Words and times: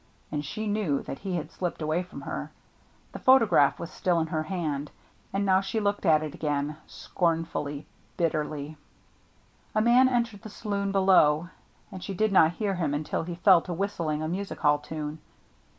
And 0.31 0.43
she 0.43 0.65
knew 0.65 1.03
that 1.03 1.19
he 1.19 1.35
had 1.35 1.51
slipped 1.51 1.79
away 1.79 2.01
from 2.01 2.21
her. 2.21 2.49
The 3.11 3.19
photograph 3.19 3.77
64 3.77 3.77
THE 3.77 3.81
MERRT 3.81 3.81
ANNE 3.83 3.83
was 3.83 3.91
still 3.91 4.19
in 4.19 4.27
her 4.33 4.43
hand, 4.49 4.91
and 5.31 5.45
now 5.45 5.61
she 5.61 5.79
looked 5.79 6.07
at 6.07 6.23
it 6.23 6.33
again, 6.33 6.77
scornfully, 6.87 7.85
bitterly. 8.17 8.77
A 9.75 9.81
man 9.81 10.09
entered 10.09 10.41
the 10.41 10.49
saloon 10.49 10.91
below, 10.91 11.49
and 11.91 12.03
she 12.03 12.15
did 12.15 12.31
not 12.31 12.53
hear 12.53 12.73
him 12.73 12.95
until 12.95 13.21
he 13.21 13.35
fell 13.35 13.61
to 13.61 13.73
whistling 13.73 14.23
a 14.23 14.27
music 14.27 14.61
hall 14.61 14.79
tune. 14.79 15.19